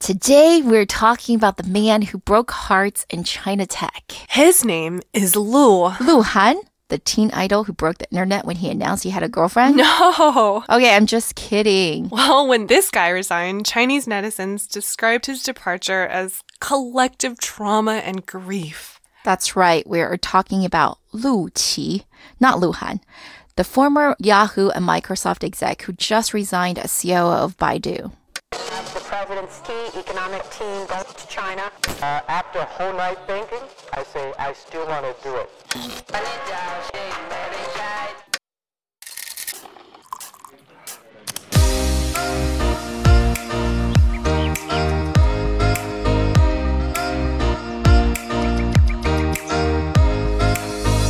[0.00, 4.12] Today, we're talking about the man who broke hearts in China tech.
[4.30, 5.90] His name is Lu.
[6.00, 6.56] Lu Han,
[6.88, 9.76] the teen idol who broke the internet when he announced he had a girlfriend.
[9.76, 10.64] No.
[10.70, 12.08] Okay, I'm just kidding.
[12.08, 19.00] Well, when this guy resigned, Chinese netizens described his departure as collective trauma and grief.
[19.22, 19.86] That's right.
[19.86, 22.04] We are talking about Lu Qi,
[22.40, 23.00] not Lu Han,
[23.56, 28.12] the former Yahoo and Microsoft exec who just resigned as CEO of Baidu.
[29.30, 31.70] The president's key economic team goes to China.
[32.02, 33.60] Uh, after a whole night thinking,
[33.92, 35.48] I say I still want to do it.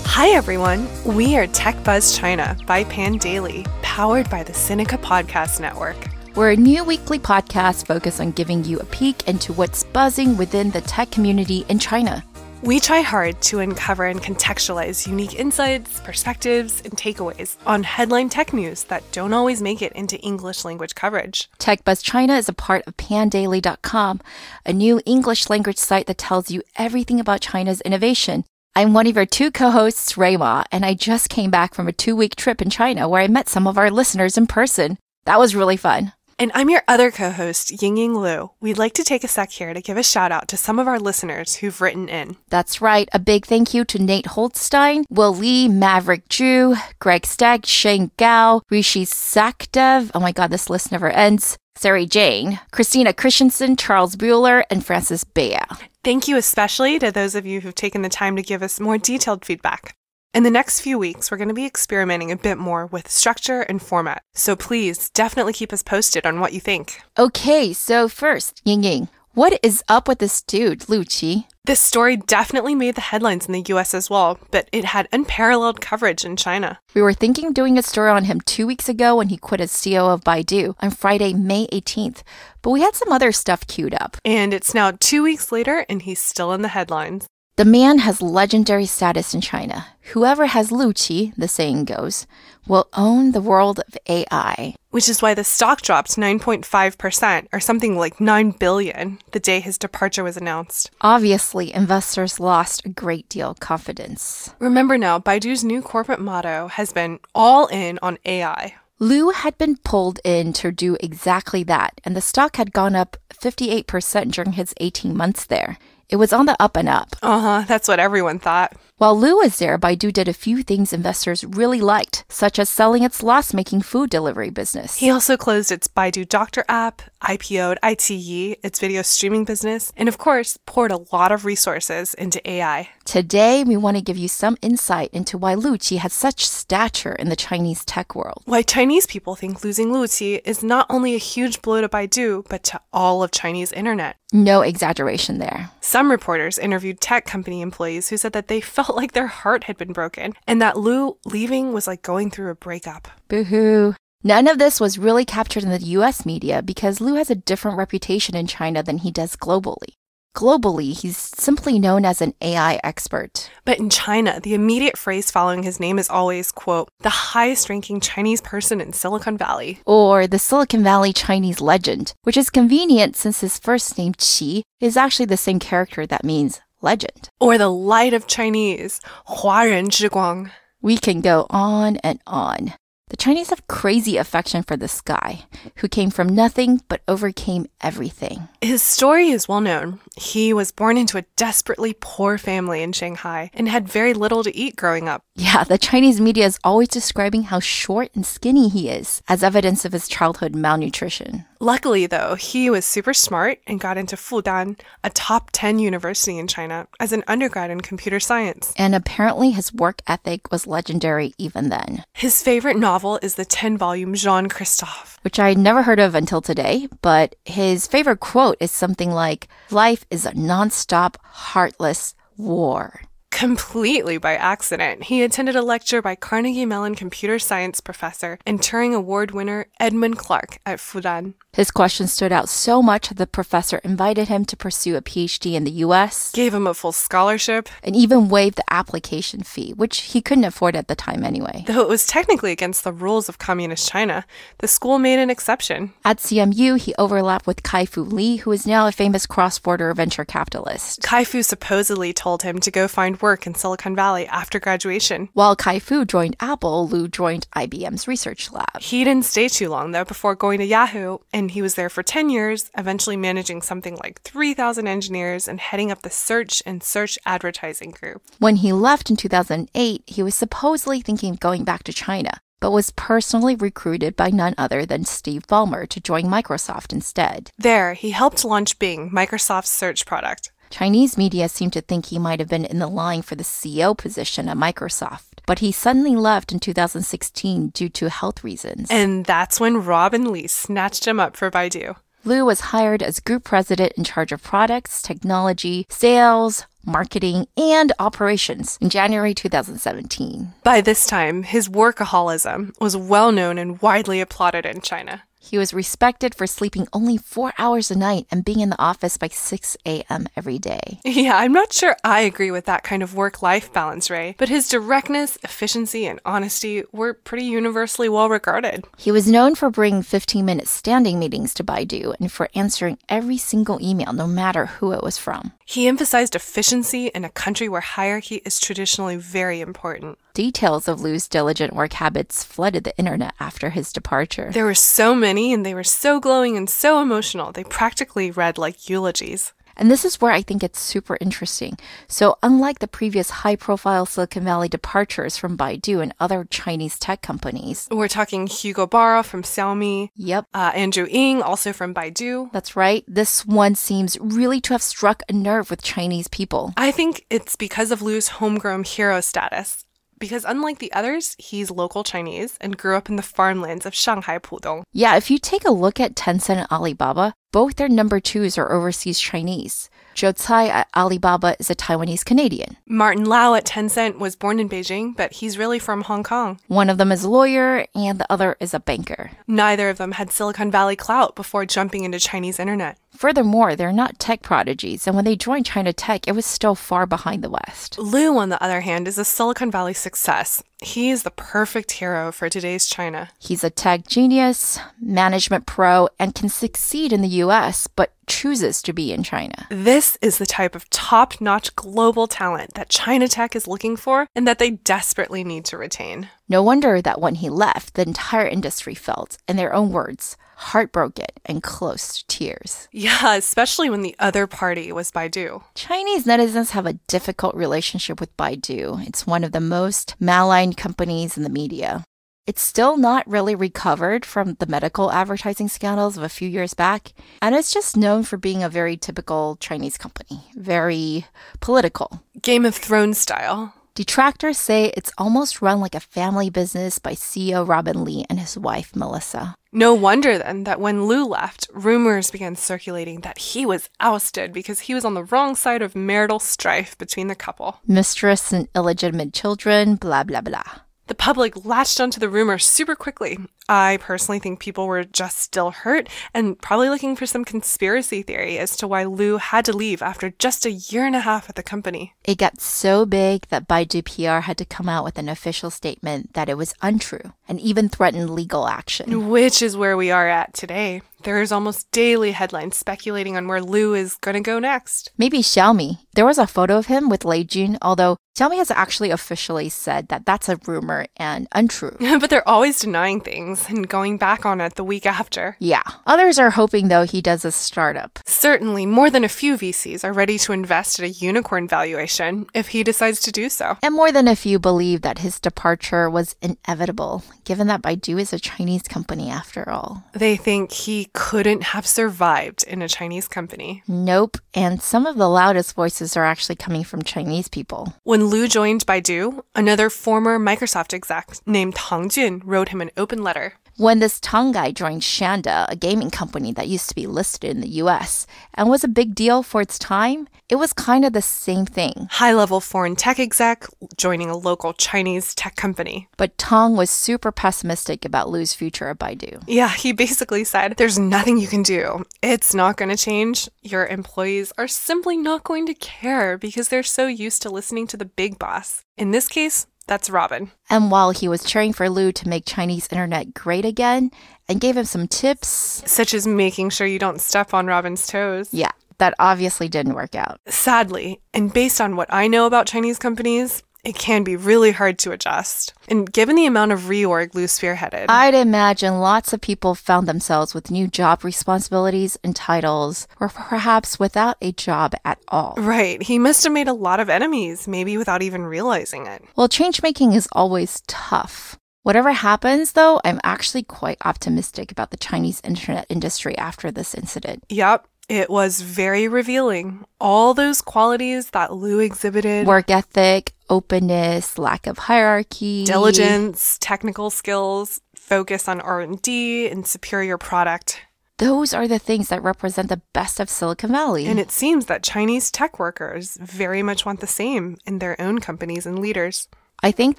[0.05, 0.87] Hi, everyone.
[1.07, 5.97] We are Tech Buzz China by Pandaily, powered by the Sinica Podcast Network.
[6.37, 10.71] We're a new weekly podcast focused on giving you a peek into what's buzzing within
[10.71, 12.25] the tech community in China.
[12.63, 18.53] We try hard to uncover and contextualize unique insights, perspectives, and takeaways on headline tech
[18.53, 21.51] news that don't always make it into English language coverage.
[21.59, 24.21] TechBuzz China is a part of pandaily.com,
[24.65, 28.45] a new English language site that tells you everything about China's innovation.
[28.77, 31.93] I'm one of your two co-hosts, Rui Ma, and I just came back from a
[31.93, 34.97] two-week trip in China where I met some of our listeners in person.
[35.25, 36.13] That was really fun.
[36.41, 38.51] And I'm your other co host, Yingying Lu.
[38.63, 40.89] We'd like to take a sec here to give a shout out to some of
[40.89, 42.39] our listeners who've written in.
[42.49, 43.11] That's right.
[43.13, 48.63] A big thank you to Nate Holstein, Will Lee, Maverick Drew, Greg Stagg, Shane Gao,
[48.71, 50.13] Rishi Sakdev.
[50.15, 51.59] Oh my God, this list never ends.
[51.77, 55.59] Sarah Jane, Christina Christensen, Charles Bueller, and Francis Bea.
[56.03, 58.97] Thank you especially to those of you who've taken the time to give us more
[58.97, 59.95] detailed feedback.
[60.33, 63.63] In the next few weeks, we're going to be experimenting a bit more with structure
[63.63, 64.23] and format.
[64.33, 67.03] So please definitely keep us posted on what you think.
[67.19, 71.47] Okay, so first, Ying Ying, what is up with this dude, Lu Qi?
[71.65, 75.81] This story definitely made the headlines in the US as well, but it had unparalleled
[75.81, 76.79] coverage in China.
[76.95, 79.73] We were thinking doing a story on him two weeks ago when he quit as
[79.73, 82.23] CEO of Baidu on Friday, May 18th,
[82.63, 84.17] but we had some other stuff queued up.
[84.25, 87.27] And it's now two weeks later, and he's still in the headlines.
[87.61, 89.89] The man has legendary status in China.
[90.15, 92.27] Whoever has Lu Qi, the saying goes,
[92.67, 94.75] will own the world of AI.
[94.89, 99.77] Which is why the stock dropped 9.5%, or something like 9 billion, the day his
[99.77, 100.91] departure was announced.
[101.03, 104.55] Obviously, investors lost a great deal of confidence.
[104.59, 108.77] Remember now, Baidu's new corporate motto has been all in on AI.
[108.99, 113.19] Lu had been pulled in to do exactly that, and the stock had gone up
[113.35, 115.77] 58% during his 18 months there.
[116.11, 117.15] It was on the up and up.
[117.23, 118.73] Uh huh, that's what everyone thought.
[118.97, 123.03] While Lu was there, Baidu did a few things investors really liked, such as selling
[123.03, 124.97] its loss making food delivery business.
[124.97, 130.19] He also closed its Baidu Doctor app, IPO'd iQIYI, its video streaming business, and of
[130.19, 132.91] course, poured a lot of resources into AI.
[133.07, 137.13] Today, we want to give you some insight into why Lu Qi has such stature
[137.13, 138.43] in the Chinese tech world.
[138.45, 142.47] Why Chinese people think losing Lu Qi is not only a huge blow to Baidu,
[142.51, 144.17] but to all of Chinese internet.
[144.33, 145.71] No exaggeration there.
[145.81, 149.77] Some reporters interviewed tech company employees who said that they felt like their heart had
[149.77, 153.09] been broken and that Lu leaving was like going through a breakup.
[153.29, 153.95] Boo hoo.
[154.23, 157.79] None of this was really captured in the US media because Lu has a different
[157.79, 159.95] reputation in China than he does globally.
[160.36, 163.50] Globally, he's simply known as an AI expert.
[163.64, 168.02] But in China, the immediate phrase following his name is always, quote, the highest ranking
[168.02, 169.80] Chinese person in Silicon Valley.
[169.86, 174.98] Or the Silicon Valley Chinese legend, which is convenient since his first name Qi is
[174.98, 177.30] actually the same character that means legend.
[177.40, 180.52] Or the light of Chinese, 华人之光.
[180.82, 182.74] We can go on and on.
[183.11, 185.43] The Chinese have crazy affection for this guy,
[185.77, 188.49] who came from nothing but overcame everything.
[188.61, 189.99] His story is well known.
[190.17, 194.57] He was born into a desperately poor family in Shanghai and had very little to
[194.57, 195.25] eat growing up.
[195.35, 199.85] Yeah, the Chinese media is always describing how short and skinny he is as evidence
[199.85, 201.47] of his childhood malnutrition.
[201.63, 206.47] Luckily, though, he was super smart and got into Fudan, a top 10 university in
[206.47, 208.73] China, as an undergrad in computer science.
[208.79, 212.03] And apparently, his work ethic was legendary even then.
[212.15, 216.41] His favorite novel is the 10 volume Jean Christophe, which I'd never heard of until
[216.41, 223.03] today, but his favorite quote is something like Life is a nonstop, heartless war.
[223.31, 225.05] Completely by accident.
[225.05, 230.19] He attended a lecture by Carnegie Mellon computer science professor and Turing Award winner Edmund
[230.19, 231.35] Clarke at Fudan.
[231.53, 235.55] His question stood out so much that the professor invited him to pursue a PhD
[235.55, 240.01] in the US Gave him a full scholarship, and even waived the application fee, which
[240.13, 241.65] he couldn't afford at the time anyway.
[241.67, 244.25] though it was technically against the rules of communist China.
[244.59, 245.93] The school made an exception.
[246.05, 251.03] At CMU, he overlapped with Kai-Fu Lee, who is now a famous cross-border venture capitalist.
[251.03, 255.29] Kai-Fu supposedly told him to go find work in Silicon Valley after graduation.
[255.33, 258.81] While Kai-Fu joined Apple, Lu joined IBM's research lab.
[258.81, 262.03] He didn't stay too long though before going to Yahoo, and he was there for
[262.03, 267.19] 10 years, eventually managing something like 3,000 engineers and heading up the search and search
[267.27, 268.23] advertising group.
[268.39, 272.71] When he left in 2008, he was supposedly thinking of going back to China, but
[272.73, 277.51] was personally recruited by none other than Steve Ballmer to join Microsoft instead.
[277.59, 280.53] There, he helped launch Bing, Microsoft's search product.
[280.71, 283.97] Chinese media seemed to think he might have been in the line for the CEO
[283.97, 288.89] position at Microsoft, but he suddenly left in 2016 due to health reasons.
[288.91, 291.97] And that's when Robin Li snatched him up for Baidu.
[292.25, 298.79] Lu was hired as group president in charge of products, technology, sales, marketing, and operations
[298.81, 300.53] in January 2017.
[300.63, 305.23] By this time, his workaholism was well known and widely applauded in China.
[305.43, 309.17] He was respected for sleeping only four hours a night and being in the office
[309.17, 310.29] by 6 a.m.
[310.37, 311.01] every day.
[311.03, 314.49] Yeah, I'm not sure I agree with that kind of work life balance, Rui, but
[314.49, 318.85] his directness, efficiency, and honesty were pretty universally well regarded.
[318.99, 323.39] He was known for bringing 15 minute standing meetings to Baidu and for answering every
[323.39, 325.53] single email, no matter who it was from.
[325.71, 330.19] He emphasized efficiency in a country where hierarchy is traditionally very important.
[330.35, 334.51] Details of Lu's diligent work habits flooded the internet after his departure.
[334.53, 338.59] There were so many, and they were so glowing and so emotional, they practically read
[338.59, 339.53] like eulogies.
[339.81, 341.79] And this is where I think it's super interesting.
[342.07, 347.23] So, unlike the previous high profile Silicon Valley departures from Baidu and other Chinese tech
[347.23, 352.53] companies, We're talking Hugo Barra from Xiaomi, yep, uh, Andrew Ng, also from Baidu.
[352.53, 356.75] that's right, this one seems really to have struck a nerve with Chinese people.
[356.77, 359.87] I think it's because of Lu's homegrown hero status.
[360.21, 364.39] Because unlike the others, he's local Chinese and grew up in the farmlands of Shanghai
[364.39, 364.85] Pudong.
[364.93, 368.71] Yeah, if you take a look at Tencent and Alibaba, both their number twos are
[368.71, 369.91] overseas Chinese.
[370.15, 372.77] Joe Tsai at Alibaba is a Taiwanese Canadian.
[372.87, 376.61] Martin Lau at Tencent was born in Beijing, but he's really from Hong Kong.
[376.69, 379.31] One of them is a lawyer, and the other is a banker.
[379.49, 382.99] Neither of them had Silicon Valley clout before jumping into Chinese internet.
[383.17, 387.07] Furthermore, they're not tech prodigies, and when they joined China Tech, it was still far
[387.07, 387.99] behind the West.
[387.99, 390.63] Lu, on the other hand, is a Silicon Valley success.
[390.83, 393.29] He is the perfect hero for today's China.
[393.39, 398.93] He's a tech genius, management pro, and can succeed in the US, but chooses to
[398.93, 399.67] be in China.
[399.71, 404.27] This is the type of top notch global talent that China Tech is looking for
[404.35, 406.29] and that they desperately need to retain.
[406.51, 411.27] No wonder that when he left, the entire industry felt, in their own words, heartbroken
[411.47, 412.89] and close to tears.
[412.91, 415.63] Yeah, especially when the other party was Baidu.
[415.77, 419.07] Chinese netizens have a difficult relationship with Baidu.
[419.07, 422.03] It's one of the most maligned companies in the media.
[422.49, 427.13] It's still not really recovered from the medical advertising scandals of a few years back,
[427.41, 431.27] and it's just known for being a very typical Chinese company, very
[431.61, 432.25] political.
[432.43, 433.73] Game of Thrones style.
[434.01, 438.57] Detractors say it's almost run like a family business by CEO Robin Li and his
[438.57, 439.55] wife Melissa.
[439.73, 444.81] No wonder then that when Lu left, rumors began circulating that he was ousted because
[444.81, 447.81] he was on the wrong side of marital strife between the couple.
[447.87, 450.81] Mistress and illegitimate children, blah, blah, blah.
[451.09, 453.37] The public latched onto the rumor super quickly.
[453.71, 458.59] I personally think people were just still hurt and probably looking for some conspiracy theory
[458.59, 461.55] as to why Lu had to leave after just a year and a half at
[461.55, 462.15] the company.
[462.25, 466.35] It got so big that Baidu PR had to come out with an official statement
[466.35, 469.29] that it was untrue and even threatened legal action.
[469.29, 471.03] Which is where we are at today.
[471.23, 475.13] There's almost daily headlines speculating on where Lu is going to go next.
[475.19, 475.99] Maybe Xiaomi.
[476.15, 480.09] There was a photo of him with Lei Jun, although Xiaomi has actually officially said
[480.09, 481.97] that that's a rumor and untrue.
[482.01, 485.57] but they're always denying things and going back on it the week after.
[485.59, 485.83] Yeah.
[486.07, 488.19] Others are hoping, though, he does a startup.
[488.27, 492.69] Certainly, more than a few VCs are ready to invest at a unicorn valuation if
[492.69, 493.77] he decides to do so.
[493.83, 498.33] And more than a few believe that his departure was inevitable, given that Baidu is
[498.33, 500.05] a Chinese company after all.
[500.13, 503.83] They think he couldn't have survived in a Chinese company.
[503.87, 504.39] Nope.
[504.55, 507.95] And some of the loudest voices are actually coming from Chinese people.
[508.05, 513.23] When Lu joined Baidu, another former Microsoft exec named Tang Jun wrote him an open
[513.23, 513.50] letter.
[513.81, 517.63] When this Tang guy joined Shanda, a gaming company that used to be listed in
[517.63, 521.23] the US and was a big deal for its time, it was kind of the
[521.23, 522.07] same thing.
[522.11, 523.65] High level foreign tech exec
[523.97, 526.11] joining a local Chinese tech company.
[526.19, 529.43] But Tang was super pessimistic about Lu's future at Baidu.
[529.47, 532.05] Yeah, he basically said, There's nothing you can do.
[532.21, 533.49] It's not going to change.
[533.63, 537.97] Your employees are simply not going to care because they're so used to listening to
[537.97, 538.85] the big boss.
[538.99, 540.51] In this case, that's Robin.
[540.69, 544.11] And while he was cheering for Lu to make Chinese internet great again
[544.49, 548.49] and gave him some tips, Such as making sure you don't step on Robin's toes.
[548.53, 550.41] yeah, that obviously didn't work out.
[550.47, 554.99] Sadly, and based on what I know about Chinese companies, it can be really hard
[555.01, 555.75] to adjust.
[555.89, 560.55] And given the amount of reorg Lu spearheaded, I'd imagine lots of people found themselves
[560.55, 565.55] with new job responsibilities and titles, or perhaps without a job at all.
[565.59, 569.23] right, he must have made a lot of enemies, maybe without even realizing it.
[569.37, 571.59] Well, change making is always tough.
[571.83, 577.43] Whatever happens, though, I'm actually quite optimistic about the Chinese internet industry after this incident.
[577.49, 579.85] Yep, it was very revealing.
[580.01, 587.81] All those qualities that Lu exhibited Work ethic, openness, lack of hierarchy, diligence, technical skills,
[587.95, 590.83] focus on R&D and superior product.
[591.19, 594.07] Those are the things that represent the best of Silicon Valley.
[594.07, 598.19] And it seems that Chinese tech workers very much want the same in their own
[598.19, 599.29] companies and leaders.
[599.63, 599.99] I think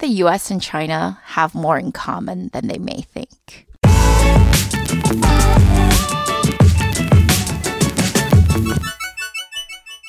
[0.00, 3.68] the US and China have more in common than they may think.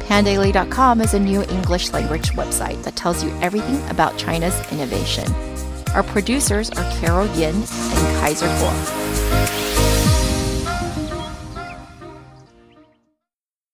[0.07, 5.31] Pandaily.com is a new English language website that tells you everything about China's innovation.
[5.93, 9.66] Our producers are Carol Yin and Kaiser Kuo.